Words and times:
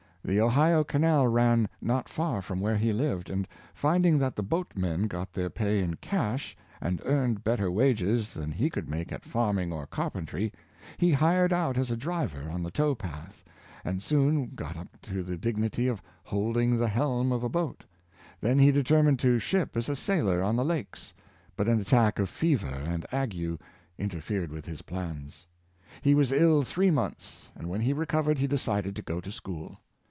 The 0.23 0.39
Ohio 0.39 0.83
canal 0.83 1.25
ran 1.27 1.67
not 1.81 2.07
far 2.07 2.43
from 2.43 2.59
where 2.59 2.77
he 2.77 2.93
lived, 2.93 3.31
and, 3.31 3.47
finding 3.73 4.19
that 4.19 4.35
the 4.35 4.43
boatmen 4.43 5.07
got 5.07 5.33
their 5.33 5.49
pay 5.49 5.79
in 5.81 5.95
cash 5.95 6.55
and 6.79 7.01
earned 7.05 7.43
better 7.43 7.71
wages 7.71 8.35
than 8.35 8.51
he 8.51 8.69
could 8.69 8.87
make 8.87 9.11
at 9.11 9.25
farming 9.25 9.73
or 9.73 9.87
carpentry, 9.87 10.53
he 10.99 11.11
hired 11.11 11.51
out 11.51 11.75
as 11.75 11.89
a 11.89 11.97
driver 11.97 12.47
on 12.51 12.61
the 12.61 12.69
yames 12.69 12.77
A, 12.77 12.77
Garfield, 12.77 13.03
173 13.81 13.81
towpath, 13.81 13.83
and 13.83 14.03
soon 14.03 14.49
got 14.53 14.77
up 14.77 15.01
to 15.01 15.23
the 15.23 15.37
dignity 15.37 15.87
of 15.87 16.03
holding 16.25 16.77
the 16.77 16.87
helm 16.87 17.31
of 17.31 17.41
a 17.41 17.49
boat. 17.49 17.83
Then 18.39 18.59
he 18.59 18.71
determined 18.71 19.17
to 19.21 19.39
ship 19.39 19.75
as 19.75 19.89
a 19.89 19.95
sail 19.95 20.29
or 20.29 20.43
on 20.43 20.55
the 20.55 20.63
lakes, 20.63 21.15
but 21.55 21.67
an 21.67 21.81
attack 21.81 22.19
of 22.19 22.29
fever 22.29 22.67
and 22.67 23.07
ague 23.11 23.57
inter 23.97 24.19
fered 24.19 24.49
with 24.49 24.67
his 24.67 24.83
plans. 24.83 25.47
He 26.03 26.13
was 26.13 26.31
ill 26.31 26.61
three 26.61 26.91
months, 26.91 27.49
and 27.55 27.71
when 27.71 27.81
he 27.81 27.91
recovered 27.91 28.37
he 28.37 28.45
decided 28.45 28.95
to 28.97 29.01
go 29.01 29.19
to 29.19 29.31
school. 29.31 29.79